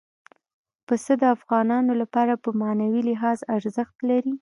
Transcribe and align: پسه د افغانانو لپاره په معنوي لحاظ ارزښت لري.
پسه 0.87 1.13
د 1.21 1.23
افغانانو 1.35 1.93
لپاره 2.01 2.33
په 2.43 2.49
معنوي 2.61 3.01
لحاظ 3.09 3.39
ارزښت 3.57 3.97
لري. 4.09 4.33